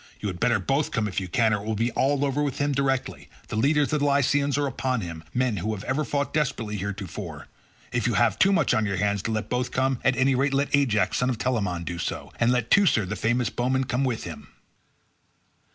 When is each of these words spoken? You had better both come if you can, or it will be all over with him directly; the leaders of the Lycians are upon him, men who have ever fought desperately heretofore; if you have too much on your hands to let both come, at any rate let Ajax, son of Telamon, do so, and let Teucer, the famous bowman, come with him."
You 0.19 0.29
had 0.29 0.39
better 0.39 0.57
both 0.57 0.89
come 0.89 1.07
if 1.07 1.19
you 1.19 1.27
can, 1.27 1.53
or 1.53 1.61
it 1.61 1.63
will 1.67 1.75
be 1.75 1.91
all 1.91 2.25
over 2.25 2.41
with 2.41 2.57
him 2.57 2.71
directly; 2.71 3.29
the 3.49 3.55
leaders 3.55 3.93
of 3.93 3.99
the 3.99 4.07
Lycians 4.07 4.57
are 4.57 4.65
upon 4.65 5.01
him, 5.01 5.23
men 5.31 5.57
who 5.57 5.75
have 5.75 5.83
ever 5.83 6.03
fought 6.03 6.33
desperately 6.33 6.77
heretofore; 6.77 7.45
if 7.91 8.07
you 8.07 8.15
have 8.15 8.39
too 8.39 8.51
much 8.51 8.73
on 8.73 8.83
your 8.87 8.97
hands 8.97 9.21
to 9.21 9.31
let 9.31 9.47
both 9.47 9.69
come, 9.69 9.99
at 10.03 10.17
any 10.17 10.33
rate 10.33 10.55
let 10.55 10.75
Ajax, 10.75 11.19
son 11.19 11.29
of 11.29 11.37
Telamon, 11.37 11.83
do 11.83 11.99
so, 11.99 12.31
and 12.39 12.51
let 12.51 12.71
Teucer, 12.71 13.05
the 13.05 13.15
famous 13.15 13.51
bowman, 13.51 13.83
come 13.83 14.03
with 14.03 14.23
him." 14.23 14.47